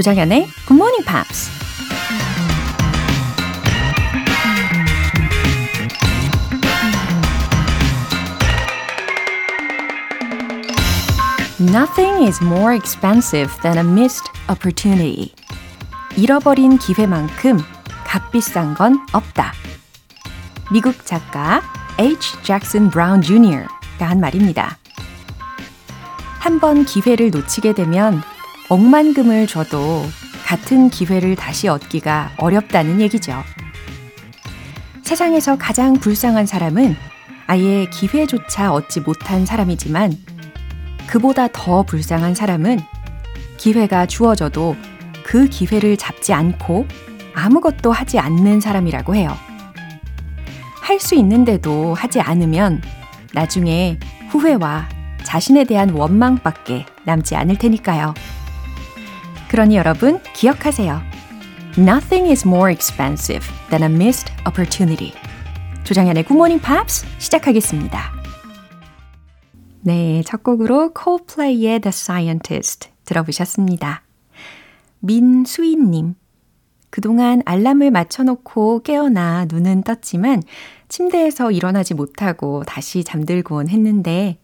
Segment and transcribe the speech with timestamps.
[0.00, 1.50] 조장현의 Good Morning Pops.
[11.60, 15.34] Nothing is more expensive than a missed opportunity.
[16.16, 17.58] 잃어버린 기회만큼
[18.06, 19.52] 값비싼 건 없다.
[20.72, 21.60] 미국 작가
[21.98, 22.42] H.
[22.42, 24.78] 잭슨 브라운 Jr.가 한 말입니다.
[26.38, 28.22] 한 번 기회를 놓치게 되면
[28.70, 30.04] 억만금을 줘도
[30.46, 33.42] 같은 기회를 다시 얻기가 어렵다는 얘기죠.
[35.02, 36.94] 세상에서 가장 불쌍한 사람은
[37.48, 40.12] 아예 기회조차 얻지 못한 사람이지만
[41.08, 42.78] 그보다 더 불쌍한 사람은
[43.56, 44.76] 기회가 주어져도
[45.24, 46.86] 그 기회를 잡지 않고
[47.34, 49.36] 아무것도 하지 않는 사람이라고 해요.
[50.80, 52.82] 할 수 있는데도 하지 않으면
[53.32, 53.98] 나중에
[54.30, 54.88] 후회와
[55.24, 58.14] 자신에 대한 원망밖에 남지 않을 테니까요.
[59.50, 61.00] 그러니 여러분 기억하세요.
[61.76, 65.12] Nothing is more expensive than a missed opportunity.
[65.82, 68.12] 조장현의 Good Morning Pops 시작하겠습니다.
[69.80, 74.04] 네, 첫 곡으로 Coldplay의 The Scientist 들어보셨습니다.
[75.00, 76.14] 민수인님.
[76.90, 80.44] 그동안 알람을 맞춰놓고 깨어나 눈은 떴지만
[80.88, 84.38] 침대에서 일어나지 못하고 다시 잠들곤 했는데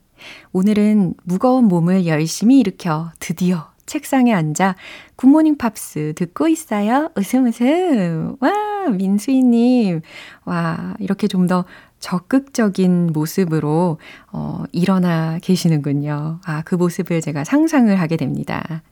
[0.50, 4.76] 오늘은 무거운 몸을 열심히 일으켜 드디어 책상에 앉아
[5.16, 7.10] 굿모닝 팝스 듣고 있어요.
[7.16, 8.36] 웃음 웃음.
[8.40, 8.52] 와,
[8.90, 10.02] 민수희님.
[10.44, 11.64] 와, 이렇게 좀 더
[12.00, 13.98] 적극적인 모습으로,
[14.32, 16.40] 어, 일어나 계시는군요.
[16.44, 18.82] 아, 그 모습을 제가 상상을 하게 됩니다.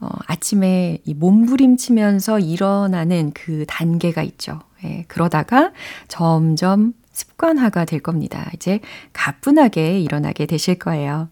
[0.00, 4.60] 어, 아침에 이 몸부림치면서 일어나는 그 단계가 있죠.
[4.84, 5.72] 예, 그러다가
[6.06, 8.50] 점점 습관화가 될 겁니다.
[8.54, 8.80] 이제
[9.14, 11.28] 가뿐하게 일어나게 되실 거예요.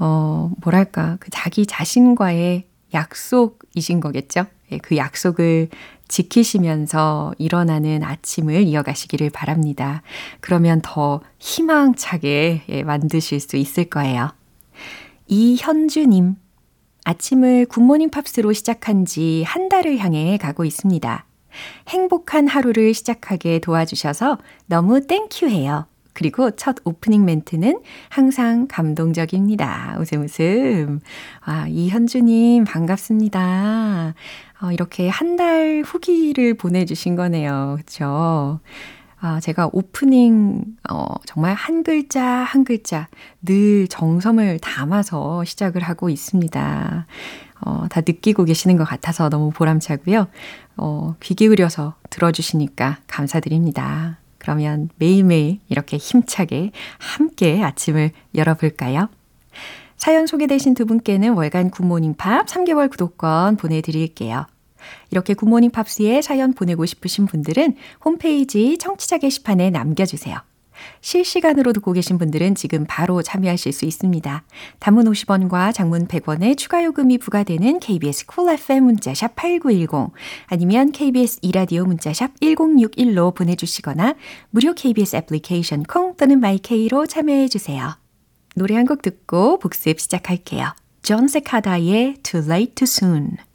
[0.00, 4.46] 어, 뭐랄까, 그 자기 자신과의 약속이신 거겠죠?
[4.72, 5.68] 예, 그 약속을
[6.08, 10.02] 지키시면서 일어나는 아침을 이어가시기를 바랍니다.
[10.40, 14.32] 그러면 더 희망차게 예, 만드실 수 있을 거예요.
[15.28, 16.34] 이현주님,
[17.04, 21.26] 아침을 굿모닝 팝스로 시작한 지 한 달을 향해 가고 있습니다.
[21.88, 25.86] 행복한 하루를 시작하게 도와주셔서 너무 땡큐해요.
[26.12, 29.96] 그리고 첫 오프닝 멘트는 항상 감동적입니다.
[30.00, 31.00] 웃음 웃음.
[31.40, 34.14] 아, 이현주님 반갑습니다.
[34.62, 37.76] 어, 이렇게 한 달 후기를 보내주신 거네요.
[37.78, 38.60] 그쵸?
[39.22, 43.06] 아, 제가 오프닝, 어, 정말 한 글자 한 글자
[43.42, 47.06] 늘 정성을 담아서 시작을 하고 있습니다.
[47.62, 50.26] 어, 다 느끼고 계시는 것 같아서 너무 보람차고요.
[50.78, 54.18] 어, 귀 기울여서 들어주시니까 감사드립니다.
[54.40, 59.08] 그러면 매일매일 이렇게 힘차게 함께 아침을 열어볼까요?
[59.96, 64.46] 사연 소개되신 두 분께는 월간 굿모닝 팝 3개월 구독권 보내드릴게요.
[65.10, 70.38] 이렇게 굿모닝 팝스에 사연 보내고 싶으신 분들은 홈페이지 청취자 게시판에 남겨주세요.
[71.00, 74.42] 실시간으로 듣고 계신 분들은 지금 바로 참여하실 수 있습니다.
[74.78, 80.12] 단문 50원과 장문 100원의 추가 요금이 부과되는 KBS Cool FM 문자샵 8910
[80.46, 84.14] 아니면 KBS 이라디오 문자샵 1061로 보내주시거나
[84.50, 87.96] 무료 KBS 애플리케이션 콩 또는 my K로 참여해 주세요.
[88.56, 90.74] 노래 한 곡 듣고 복습 시작할게요.
[91.02, 93.49] 존 세카다의 Too Late Too Soon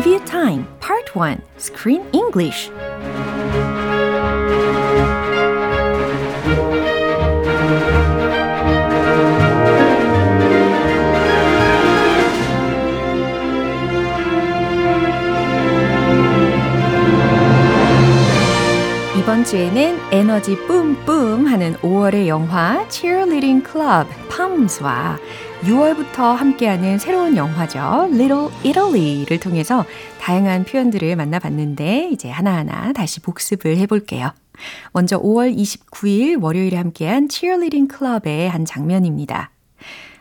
[0.00, 2.70] Review Time Part 1 Screen English
[19.18, 25.18] 이번 주에는 에너지 뿜뿜 하는 5월의 영화 Cheerleading Club Palms와
[25.62, 28.08] 6월부터 함께하는 새로운 영화죠.
[28.12, 29.84] Little Italy를 통해서
[30.18, 34.32] 다양한 표현들을 만나봤는데 이제 하나하나 다시 복습을 해볼게요.
[34.92, 39.50] 먼저 5월 29일 월요일에 함께한 Cheerleading Club의 한 장면입니다.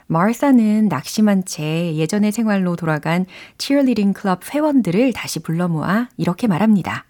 [0.07, 3.25] 마르사는 낙심한 채 예전의 생활로 돌아간
[3.59, 7.05] Cheerleading Club 회원들을 다시 불러 모아 이렇게 말합니다.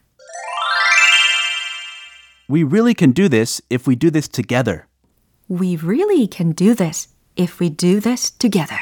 [2.52, 4.84] We really can do this if we do this together.
[5.50, 7.08] We really can do this
[7.40, 8.80] if we do this together.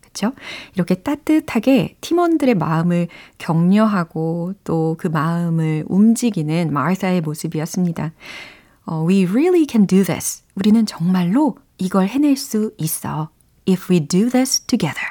[0.00, 0.34] 그렇죠?
[0.74, 3.08] 이렇게 따뜻하게 팀원들의 마음을
[3.38, 8.12] 격려하고 또 그 마음을 움직이는 마르사의 모습이었습니다.
[8.86, 10.42] 어, we really can do this.
[10.56, 13.30] 우리는 정말로 이걸 해낼 수 있어.
[13.68, 15.06] If we do this together.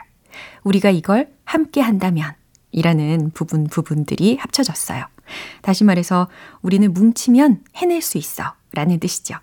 [0.63, 2.33] 우리가 이걸 함께 한다면
[2.71, 5.05] 이라는 부분 부분들이 합쳐졌어요.
[5.61, 6.27] 다시 말해서
[6.61, 8.53] 우리는 뭉치면 해낼 수 있어.
[8.73, 9.35] 라는 뜻이죠.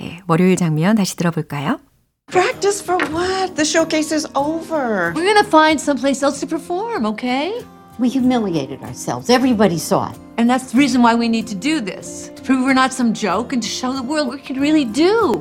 [0.00, 1.80] 예, 월요일 장면 다시 들어볼까요?
[2.28, 3.56] Practice for what?
[3.56, 5.12] The showcase is over.
[5.14, 7.64] We're gonna find someplace else to perform, okay?
[7.98, 9.30] We humiliated ourselves.
[9.30, 10.18] Everybody saw it.
[10.36, 13.14] And that's the reason why we need to do this to prove we're not some
[13.14, 15.38] joke and to show the world what we can really do.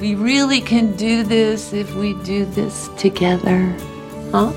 [0.00, 3.74] We really can do this if we do this together.
[4.32, 4.52] Huh?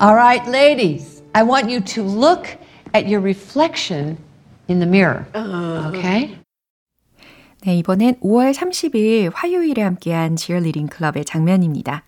[0.00, 2.48] All right, ladies, I want you to look
[2.94, 4.16] at your reflection
[4.68, 5.26] in the mirror.
[5.34, 5.90] Uh-huh.
[5.94, 6.38] Okay?
[7.64, 12.02] 네, 이번엔 5월 30일 화요일에 함께한 지얼리딩 클럽의 장면입니다.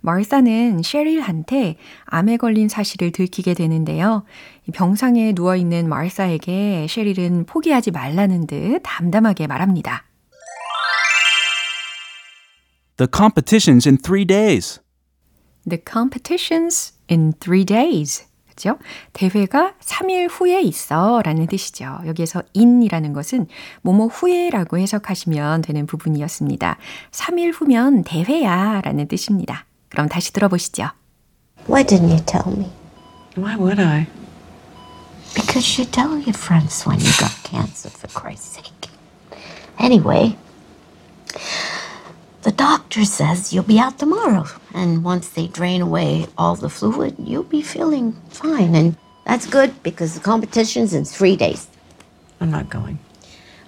[0.00, 4.24] 마르사는 셰릴한테 암에 걸린 사실을 들키게 되는데요.
[4.72, 10.04] 병상에 누워있는 마르사에게 셰릴은 포기하지 말라는 듯 담담하게 말합니다.
[12.96, 14.80] The competition's in three days.
[15.68, 18.24] The competition's in three days.
[18.54, 18.78] 그죠?
[19.12, 21.98] 대회가 3일 후에 있어 라는 뜻이죠.
[22.06, 23.48] 여기에서 in이라는 것은
[23.82, 26.76] 뭐뭐 후에라고 해석하시면 되는 부분이었습니다.
[27.10, 29.66] 3일 후면 대회야 라는 뜻입니다.
[29.88, 30.88] 그럼 다시 들어보시죠.
[31.68, 32.70] Why didn't you tell me?
[33.36, 34.06] Why would I?
[35.34, 38.90] Because you tell your friends when you got cancer, for Christ's sake.
[39.80, 40.36] Anyway,
[42.43, 44.45] the doctor says you'll be out tomorrow.
[44.73, 48.75] And once they drain away all the fluid, you'll be feeling fine.
[48.75, 51.67] And that's good because the competition's in three days.
[52.39, 52.99] I'm not going.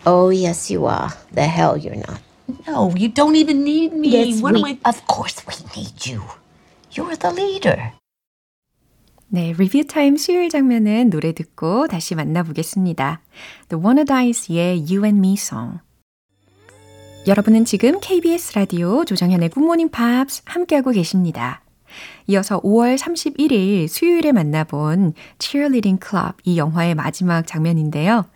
[0.05, 1.11] Oh, yes, you are.
[1.31, 2.21] The hell you're not.
[2.67, 4.09] No, you don't even need me.
[4.09, 4.89] Yes, what we, am I?
[4.89, 6.23] Of course we need you.
[6.91, 7.93] You're the leader.
[9.33, 13.21] 네, 리뷰 타임 수요일 장면은 노래 듣고 다시 만나보겠습니다.
[13.69, 15.79] The Wanna Dies의 You and Me Song.
[17.26, 21.60] 여러분은 지금 KBS 라디오 조정현의 굿모닝 팝스 함께하고 계십니다.
[22.28, 28.26] 이어서 5월 31일 수요일에 만나본 Cheerleading Club 이 영화의 마지막 장면인데요.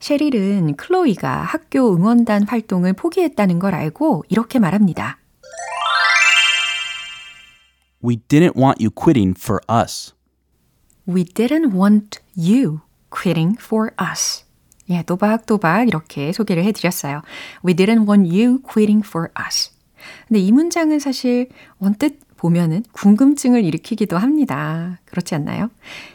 [0.00, 5.18] 셰릴은 클로이가 학교 응원단 활동을 포기했다는 걸 알고 이렇게 말합니다.
[8.02, 10.12] We didn't want you quitting for us.
[11.06, 12.80] We didn't want you
[13.10, 14.44] quitting for us.
[14.90, 17.22] 예, 또박또박 이렇게 소개를 해드렸어요.
[17.64, 19.70] We didn't want you quitting for us.
[20.26, 21.48] 근데 이 문장은 사실
[21.78, 24.98] 원뜻 보면은 궁금증을 일으키기도 합니다.
[25.04, 25.68] 그렇지 않나요?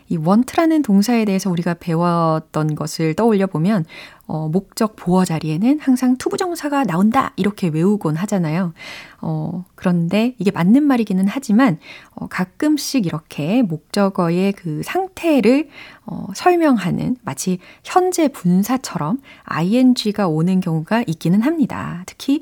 [0.10, 3.86] 이 want라는 동사에 대해서 우리가 배웠던 것을 떠올려 보면
[4.26, 8.74] 어, 목적 보어 자리에는 항상 투부정사가 나온다 이렇게 외우곤 하잖아요.
[9.22, 11.78] 어, 그런데 이게 맞는 말이기는 하지만
[12.16, 15.70] 어, 가끔씩 이렇게 목적어의 그 상태를
[16.08, 22.02] 어, 설명하는 마치 현재 분사처럼 ing가 오는 경우가 있기는 합니다.
[22.08, 22.42] 특히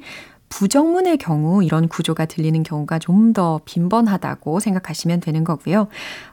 [0.54, 5.88] 부정문의 경우 이런 구조가 들리는 경우가 좀 더 빈번하다고 생각하시면 되는 거고요.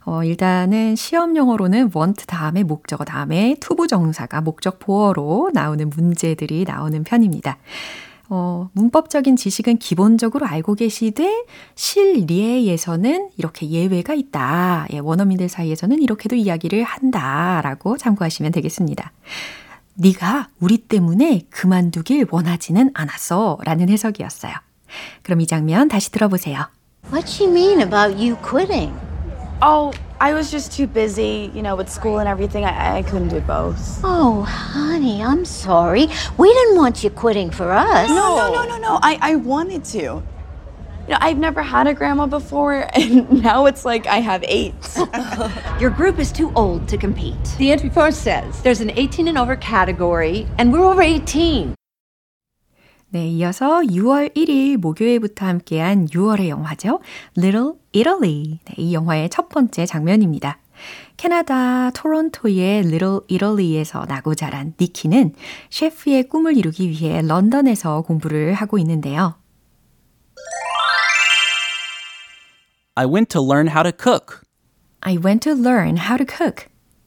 [0.05, 7.03] 어, 일단은 시험 영어로는 want 다음에 목적어 다음에 투부 정사가 목적 보어로 나오는 문제들이 나오는
[7.03, 7.57] 편입니다.
[8.29, 11.45] 어, 문법적인 지식은 기본적으로 알고 계시되
[11.75, 14.87] 실리에에서는 이렇게 예외가 있다.
[14.93, 19.13] 예, 원어민들 사이에서는 이렇게도 이야기를 한다라고 참고하시면 되겠습니다.
[20.01, 24.55] 네가 우리 때문에 그만두길 원하지는 않았어 라는 해석이었어요.
[25.23, 26.69] 그럼 이 장면 다시 들어보세요.
[27.13, 28.95] What'd she mean about you quitting?
[29.63, 32.65] Oh, I was just too busy, you know, with school and everything.
[32.65, 34.01] I, I couldn't do both.
[34.03, 36.09] Oh, honey, I'm sorry.
[36.39, 38.09] We didn't want you quitting for us.
[38.09, 38.99] No, no, no, no, no.
[39.03, 40.23] I, I wanted to.
[41.07, 44.75] You know, I've never had a grandma before, and now it's like I have eight.
[45.81, 47.37] Your group is too old to compete.
[47.59, 51.75] The entry form says there's an 18 and over category, and we're over 18.
[53.13, 57.01] 네, 이어서 6월 1일 목요일부터 함께한 6월의 영화죠.
[57.37, 58.61] Little Italy.
[58.65, 60.59] 네, 이 영화의 첫 번째 장면입니다.
[61.17, 65.35] 캐나다 토론토의 Little Italy에서 나고 자란 니키는
[65.71, 69.35] 셰프의 꿈을 이루기 위해 런던에서 공부를 하고 있는데요.
[73.01, 74.43] I went to learn how to cook.
[75.03, 76.67] I went to learn how to cook.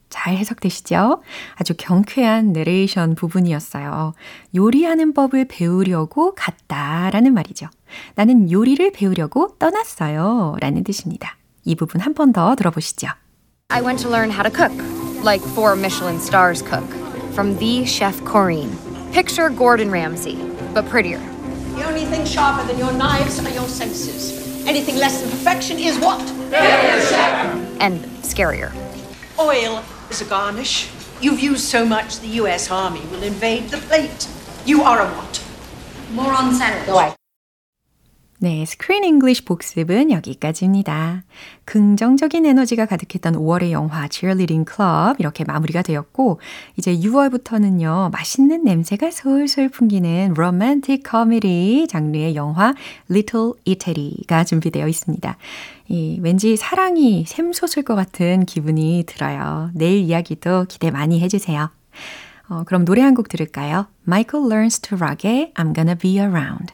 [0.10, 1.22] 잘 해석되시죠?
[1.54, 4.14] 아주 경쾌한 내레이션 부분이었어요.
[4.56, 7.68] 요리하는 법을 배우려고 갔다라는 말이죠.
[8.16, 10.56] 나는 요리를 배우려고 떠났어요.
[10.60, 11.38] 라는 뜻입니다.
[11.64, 13.10] 이 부분 한 번 더 들어보시죠.
[13.70, 14.74] I went to learn how to cook,
[15.24, 16.90] like four Michelin stars cook,
[17.34, 18.74] from the chef Corrine.
[19.12, 20.38] Picture Gordon Ramsay,
[20.74, 21.22] but prettier.
[21.78, 24.42] The only thing sharper than your knives are your senses.
[24.65, 26.22] Anything less than perfection is what?
[27.82, 28.72] And scarier.
[29.38, 30.89] Oil is a garnish.
[31.22, 34.27] You've used so much, the US Army will invade the plate.
[34.65, 35.43] You are a what?
[36.12, 37.15] More on sandwich.
[38.44, 41.24] 네, 스크린 잉글리쉬 복습은 여기까지입니다.
[41.64, 46.42] 긍정적인 에너지가 가득했던 5월의 영화 Cheerleading Club 이렇게 마무리가 되었고
[46.76, 48.12] 이제 6월부터는요.
[48.12, 52.74] 맛있는 냄새가 솔솔 풍기는 로맨틱 코미디 장르의 영화
[53.10, 55.38] Little Italy가 준비되어 있습니다.
[55.88, 59.72] 이 왠지 사랑이 샘솟을 것 같은 기분이 들어요.
[59.74, 61.70] 내일 이야기도 기대 많이 해 주세요.
[62.50, 63.88] 어, 그럼 노래 한 곡 들을까요?
[64.06, 66.74] Michael Learns to Rock의 I'm Gonna Be Around.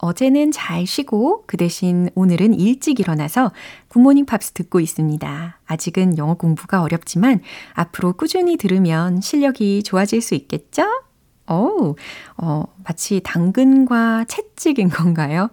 [0.00, 3.52] 어제는 잘 쉬고 그 대신 오늘은 일찍 일어나서
[3.88, 5.58] 굿모닝 팝스 듣고 있습니다.
[5.66, 7.40] 아직은 영어 공부가 어렵지만
[7.74, 10.84] 앞으로 꾸준히 들으면 실력이 좋아질 수 있겠죠?
[11.50, 11.96] 오,
[12.36, 15.50] 어, 마치 당근과 채찍인 건가요?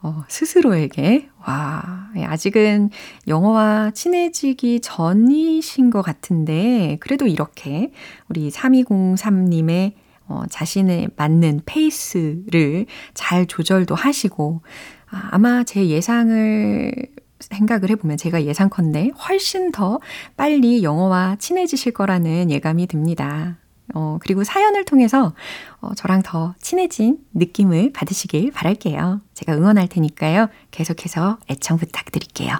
[0.00, 1.28] 어, 스스로에게.
[1.44, 2.90] 와, 예, 아직은
[3.26, 7.92] 영어와 친해지기 전이신 것 같은데, 그래도 이렇게
[8.28, 9.94] 우리 3203님의
[10.30, 14.62] 어, 자신에 맞는 페이스를 잘 조절도 하시고,
[15.10, 16.92] 아, 아마 제 예상을
[17.40, 19.98] 생각을 해보면 제가 예상컨대 훨씬 더
[20.36, 23.56] 빨리 영어와 친해지실 거라는 예감이 듭니다.
[23.92, 25.34] 어, 그리고 사연을 통해서
[25.80, 29.22] 어, 저랑 더 친해진 느낌을 받으시길 바랄게요.
[29.34, 30.48] 제가 응원할 테니까요.
[30.70, 32.56] 계속해서 애청 부탁드릴게요.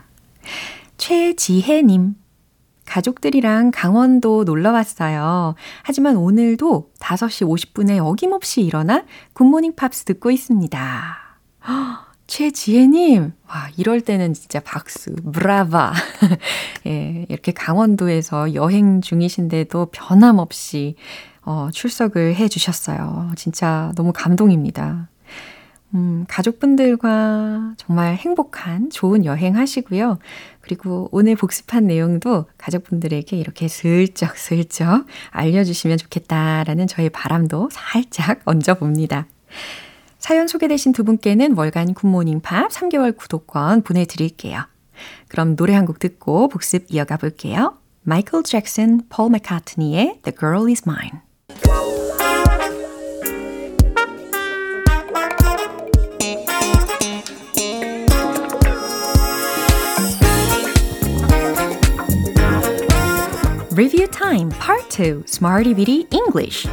[0.96, 2.16] 최지혜님.
[2.90, 5.54] 가족들이랑 강원도 놀러 왔어요.
[5.82, 11.16] 하지만 오늘도 5시 50분에 어김없이 일어나 굿모닝 팝스 듣고 있습니다.
[12.26, 15.92] 최지혜님, 와, 이럴 때는 진짜 박수, brava.
[16.86, 20.94] 예, 이렇게 강원도에서 여행 중이신데도 변함없이
[21.42, 23.32] 어, 출석을 해 주셨어요.
[23.36, 25.08] 진짜 너무 감동입니다.
[25.94, 30.18] 음, 가족분들과 정말 행복한 좋은 여행 하시고요.
[30.60, 39.26] 그리고 오늘 복습한 내용도 가족분들에게 이렇게 슬쩍슬쩍 알려주시면 좋겠다라는 저의 바람도 살짝 얹어봅니다.
[40.18, 44.60] 사연 소개되신 두 분께는 월간 굿모닝 팝 3개월 구독권 보내드릴게요.
[45.28, 47.74] 그럼 노래 한 곡 듣고 복습 이어가 볼게요.
[48.02, 51.29] 마이클 잭슨, 폴 맥카트니의 The Girl Is Mine.
[63.80, 66.68] Review Time Part 2 Smarty Bitty English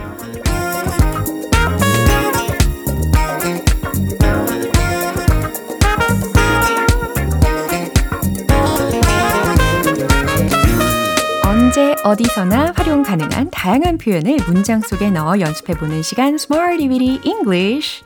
[11.46, 18.04] 언제 어디서나 활용 가능한 다양한 표현을 문장 속에 넣어 연습해보는 시간 Smarty Bitty English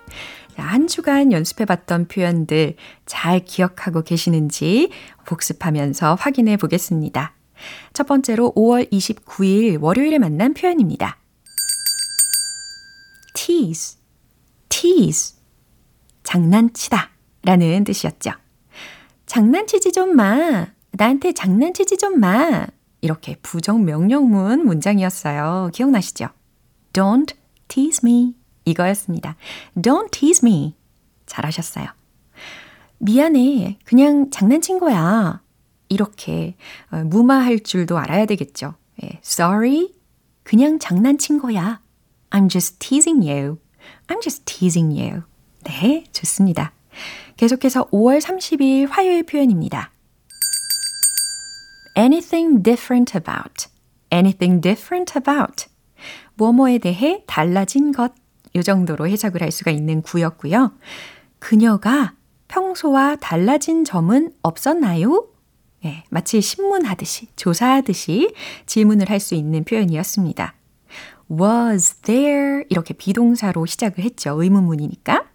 [0.58, 2.76] 한 주간 연습해봤던 표현들
[3.08, 4.92] 잘 기억하고 계시는지
[5.26, 7.34] 복습하면서 확인해 보겠습니다.
[7.94, 11.18] 첫 번째로 5월 29일 월요일에 만난 표현입니다.
[13.34, 13.98] tease,
[14.70, 15.38] tease,
[16.24, 17.10] 장난치다
[17.44, 18.32] 라는 뜻이었죠.
[19.26, 20.68] 장난치지 좀 마.
[20.92, 22.68] 나한테 장난치지 좀 마.
[23.02, 25.72] 이렇게 부정 명령문 문장이었어요.
[25.74, 26.30] 기억나시죠?
[26.94, 27.36] Don't
[27.68, 28.36] tease me.
[28.66, 29.36] 이거였습니다.
[29.76, 30.76] Don't tease me.
[31.26, 31.88] 잘하셨어요.
[33.00, 33.80] 미안해.
[33.86, 35.41] 그냥 장난친 거야.
[35.92, 36.56] 이렇게
[36.90, 38.76] 무마할 줄도 알아야 되겠죠.
[39.04, 39.90] 예, sorry.
[40.44, 41.82] 그냥 장난친 거야.
[42.30, 43.58] I'm just teasing you.
[44.08, 45.24] I'm just teasing you.
[45.66, 46.72] 네, 좋습니다.
[47.36, 49.92] 계속해서 5월 30일 화요일 표현입니다.
[51.98, 53.68] anything different about.
[54.14, 55.66] anything different about.
[56.36, 58.14] 뭐뭐에 대해 달라진 것.
[58.56, 60.72] 요 정도로 해석을 할 수가 있는 구였고요.
[61.40, 62.14] 그녀가
[62.48, 65.28] 평소와 달라진 점은 없었나요?
[65.86, 68.34] 예, 마치 신문하듯이, 조사하듯이
[68.66, 70.54] 질문을 할 수 있는 표현이었습니다.
[71.32, 74.42] Was there 이렇게 비동사로 시작을 했죠.
[74.42, 75.26] 의문문이니까.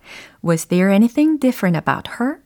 [0.44, 2.38] Was there anything different about her?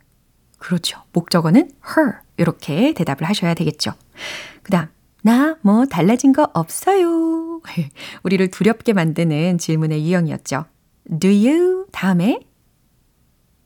[0.58, 1.00] 그렇죠.
[1.12, 3.92] 목적어는 her 이렇게 대답을 하셔야 되겠죠.
[4.62, 4.88] 그 다음
[5.22, 7.60] 나 뭐 달라진 거 없어요.
[8.22, 10.64] 우리를 두렵게 만드는 질문의 유형이었죠.
[11.18, 12.40] Do you 다음에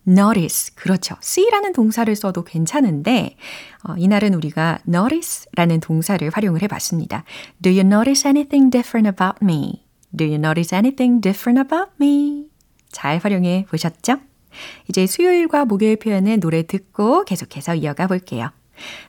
[0.06, 0.74] notice.
[0.74, 1.16] 그렇죠.
[1.22, 3.36] see라는 동사를 써도 괜찮은데,
[3.84, 7.24] 어, 이날은 우리가 notice라는 동사를 활용을 해 봤습니다.
[7.62, 9.84] Do you notice anything different about me?
[10.16, 12.46] Do you notice anything different about me?
[12.90, 14.18] 잘 활용해 보셨죠?
[14.88, 18.50] 이제 수요일과 목요일 표현은 노래 듣고 계속해서 이어가 볼게요.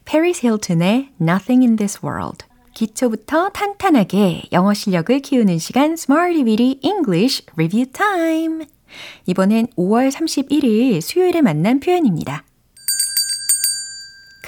[0.06, 2.46] Paris Hilton의 Nothing in This World.
[2.74, 8.75] 기초부터 탄탄하게 영어 실력을 키우는 시간 Smarty Weedy English Review Time.
[9.26, 12.44] 이번엔 5월 31일 수요일에 만난 표현입니다.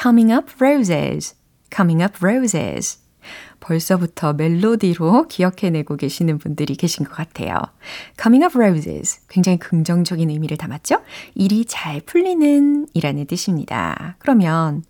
[0.01, 1.35] Coming up roses.
[1.73, 2.99] Coming up roses.
[3.59, 7.57] 벌써부터 멜로디로 기억해내고 계시는 분들이 계신 것 같아요.
[8.21, 9.19] Coming up roses.
[9.27, 11.01] 굉장히 긍정적인 의미를 담았죠?
[11.35, 14.15] 일이 잘 풀리는 이라는 뜻입니다.
[14.19, 14.83] 그러면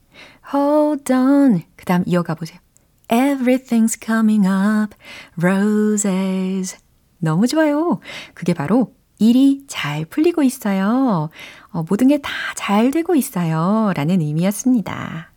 [0.53, 1.63] hold on.
[1.75, 2.59] 그 다음 이어가 보세요.
[3.07, 4.95] Everything's coming up
[5.41, 6.77] roses.
[7.19, 7.99] 너무 좋아요.
[8.33, 11.29] 그게 바로 일이 잘 풀리고 있어요.
[11.71, 13.93] 어, 모든 게 다 잘 되고 있어요.
[13.95, 15.31] 라는 의미였습니다.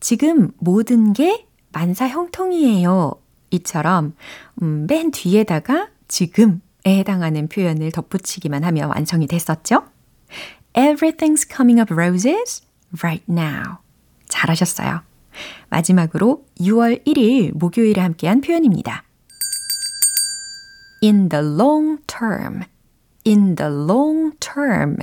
[0.00, 3.12] 지금 모든 게 만사 형통이에요.
[3.50, 4.14] 이처럼
[4.62, 9.84] 음, 맨 뒤에다가 지금에 해당하는 표현을 덧붙이기만 하면 완성이 됐었죠?
[10.74, 12.62] Everything's coming up roses
[13.00, 13.78] right now.
[14.28, 15.02] 잘하셨어요.
[15.68, 19.04] 마지막으로 6월 1일 목요일에 함께한 표현입니다.
[21.02, 22.62] In the long term.
[23.30, 24.96] In the long term.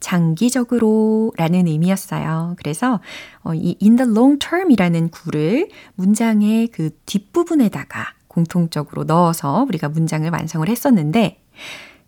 [0.00, 2.54] 장기적으로 라는 의미였어요.
[2.56, 3.00] 그래서
[3.42, 10.28] 어, 이 in the long term 이라는 구를 문장의 그 뒷부분에다가 공통적으로 넣어서 우리가 문장을
[10.30, 11.42] 완성을 했었는데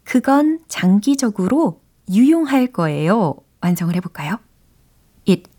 [0.04, 3.34] 그건 장기적으로 유용할 거예요.
[3.60, 4.38] 완성을 해볼까요?
[5.28, 5.50] It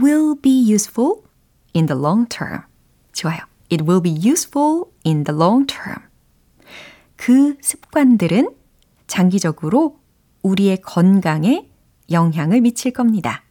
[0.00, 1.22] will be useful
[1.74, 2.62] in the long term.
[3.12, 3.38] 좋아요.
[3.72, 6.02] It will be useful in the long term.
[7.16, 8.50] 그 습관들은
[9.08, 9.98] 장기적으로
[10.42, 11.68] 우리의 건강에
[12.10, 13.42] 영향을 미칠 겁니다.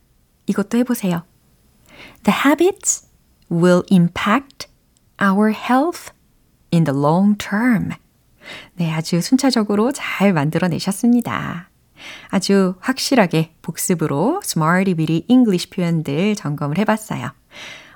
[0.46, 1.24] 이것도 해보세요.
[2.24, 3.08] The habits
[3.52, 4.68] will impact
[5.22, 6.14] our health
[6.74, 7.90] in the long term.
[8.76, 11.70] 네, 아주 순차적으로 잘 만들어내셨습니다.
[12.30, 17.32] 아주 확실하게 복습으로 Smarty Bitty English 표현들 점검을 해봤어요.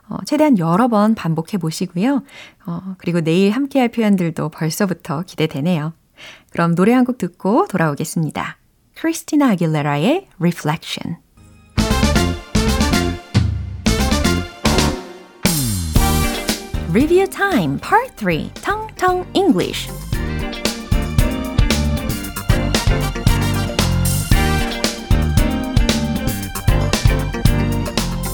[0.09, 2.23] 어, 최대한 여러 번 반복해 보시고요.
[2.65, 5.93] 어, 그리고 내일 함께 할 표현들도 벌써부터 기대되네요.
[6.51, 8.57] 그럼 노래 한 곡 듣고 돌아오겠습니다.
[8.95, 11.17] 크리스티나 아길레라의 Reflection.
[16.93, 19.89] Review Time Part 3 텅텅 English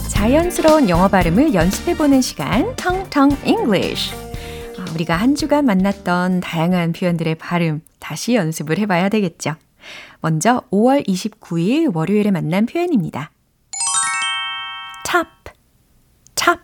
[0.10, 4.14] 자연스러운 영어 발음을 연습해 보는 시간 텅텅 English
[4.94, 9.56] 우리가 한 주간 만났던 다양한 표현들의 발음 다시 연습을 해봐야 되겠죠.
[10.22, 13.32] 먼저 5월 29일 월요일에 만난 표현입니다.
[15.06, 15.30] top,
[16.36, 16.62] top.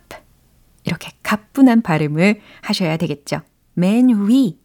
[0.83, 3.41] 이렇게 가뿐한 발음을 하셔야 되겠죠.
[3.73, 4.59] 맨 위,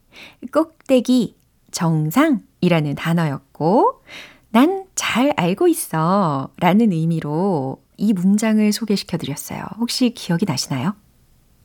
[0.53, 1.37] 꼭대기,
[1.71, 4.03] 정상이라는 단어였고,
[4.51, 9.62] 난 잘 알고 있어 라는 의미로 이 문장을 소개시켜 드렸어요.
[9.79, 10.97] 혹시 기억이 나시나요?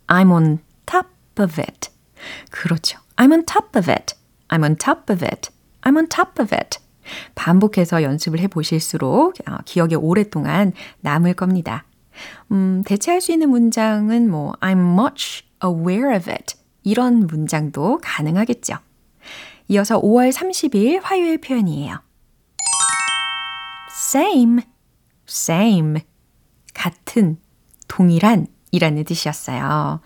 [0.06, 1.08] I'm on top
[1.41, 1.89] of it.
[2.50, 3.00] 그렇죠.
[3.15, 4.15] I'm on top of it.
[4.50, 5.50] I'm on top of it.
[5.82, 6.80] I'm on top of it.
[7.36, 11.86] 반복해서 연습을 해 보실수록 기억에 오랫동안 남을 겁니다.
[12.52, 16.56] 음, 대체할 수 있는 문장은 뭐 I'm much aware of it.
[16.84, 18.76] 이런 문장도 가능하겠죠.
[19.69, 22.02] 이어서 5월 30일 화요일 표현이에요.
[24.13, 24.62] same,
[25.28, 26.02] same.
[26.74, 27.38] 같은,
[27.88, 30.01] 동일한 이라는 뜻이었어요.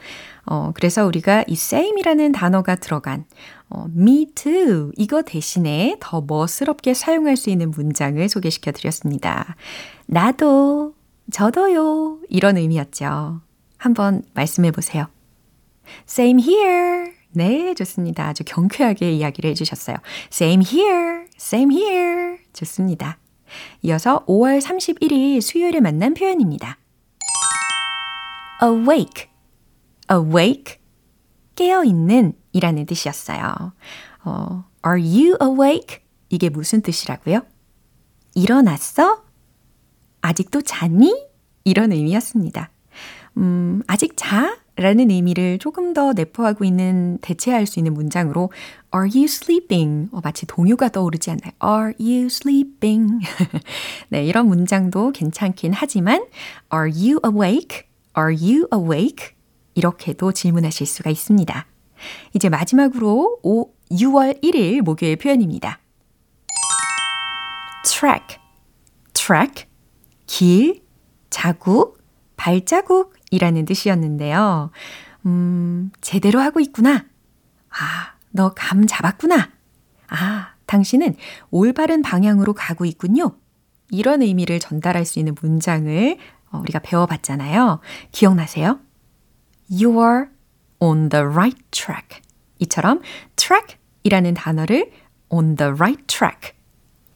[0.45, 3.25] 어, 그래서 우리가 이 same이라는 단어가 들어간
[3.69, 9.55] 어, me too 이거 대신에 더 멋스럽게 사용할 수 있는 문장을 소개시켜 드렸습니다.
[10.05, 10.93] 나도,
[11.31, 13.41] 저도요 이런 의미였죠.
[13.77, 15.07] 한번 말씀해 보세요.
[16.07, 17.11] Same here.
[17.31, 18.27] 네, 좋습니다.
[18.27, 19.97] 아주 경쾌하게 이야기를 해주셨어요.
[20.31, 22.37] Same here, same here.
[22.53, 23.17] 좋습니다.
[23.81, 26.77] 이어서 5월 31일 수요일에 만난 표현입니다.
[28.63, 29.29] Awake,
[30.11, 30.77] awake,
[31.55, 33.73] 깨어있는 이라는 뜻이었어요.
[34.23, 35.99] 어, are you awake?
[36.29, 37.41] 이게 무슨 뜻이라고요?
[38.35, 39.23] 일어났어?
[40.21, 41.27] 아직도 자니?
[41.63, 42.69] 이런 의미였습니다.
[43.37, 44.57] 음, 아직 자?
[44.75, 48.51] 라는 의미를 조금 더 내포하고 있는 대체할 수 있는 문장으로
[48.95, 50.09] Are you sleeping?
[50.11, 51.51] 어, 마치 동요가 떠오르지 않나요?
[51.63, 53.19] Are you sleeping?
[54.09, 56.25] 네, 이런 문장도 괜찮긴 하지만
[56.71, 57.86] Are you awake?
[58.17, 59.35] Are you awake?
[59.75, 61.65] 이렇게도 질문하실 수가 있습니다.
[62.33, 65.79] 이제 마지막으로 5, 6월 1일 목요일 표현입니다.
[67.85, 68.37] track,
[69.13, 69.65] track,
[70.25, 70.81] 길,
[71.29, 71.97] 자국,
[72.37, 74.71] 발자국이라는 뜻이었는데요.
[75.25, 77.05] 음, 제대로 하고 있구나.
[77.69, 79.51] 아, 너 감 잡았구나.
[80.09, 81.15] 아, 당신은
[81.49, 83.37] 올바른 방향으로 가고 있군요.
[83.89, 86.17] 이런 의미를 전달할 수 있는 문장을
[86.51, 87.79] 우리가 배워봤잖아요.
[88.11, 88.79] 기억나세요?
[89.69, 90.25] You are
[90.79, 92.21] on the right track.
[92.59, 93.01] 이처럼
[93.35, 94.91] track 이라는 단어를
[95.29, 96.53] on the right track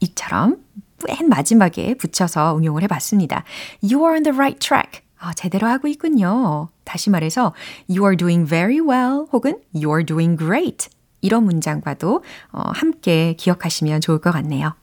[0.00, 0.62] 이처럼
[1.06, 3.44] 맨 마지막에 붙여서 응용을 해봤습니다.
[3.82, 5.02] You are on the right track.
[5.18, 6.68] 아, 제대로 하고 있군요.
[6.84, 7.54] 다시 말해서
[7.88, 10.88] You are doing very well 혹은 You are doing great
[11.20, 14.74] 이런 문장과도 어, 함께 기억하시면 좋을 것 같네요.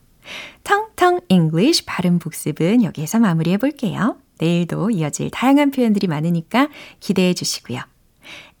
[0.64, 4.16] 텅텅 English 발음 복습은 여기에서 마무리해 볼게요.
[4.40, 7.80] 내일도 이어질 다양한 표현들이 많으니까 기대해 주시고요.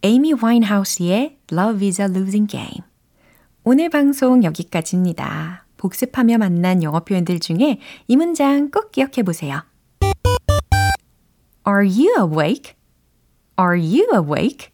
[0.02, 2.82] 에이미 와인하우스의 Love is a Losing Game.
[3.64, 5.66] 오늘 방송 여기까지입니다.
[5.76, 9.62] 복습하며 만난 영어 표현들 중에 이 문장 꼭 기억해 보세요.
[11.66, 12.74] Are you awake?
[13.58, 14.68] Are you awake?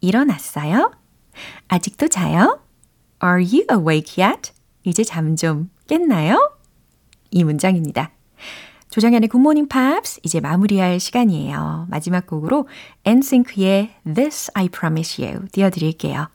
[0.00, 0.92] 일어났어요?
[1.68, 2.60] 아직도 자요?
[3.22, 4.52] Are you awake yet?
[4.84, 6.52] 이제 잠 좀 깼나요?
[7.30, 8.12] 이 문장입니다.
[8.94, 11.88] 조정현의 굿모닝 팝스 이제 마무리할 시간이에요.
[11.90, 12.68] 마지막 곡으로
[13.04, 16.28] 엔싱크의 This I Promise You 띄워드릴게요.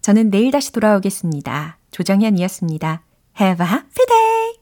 [0.00, 1.78] 저는 내일 다시 돌아오겠습니다.
[1.90, 3.02] 조정현이었습니다.
[3.40, 4.57] Have a happy day!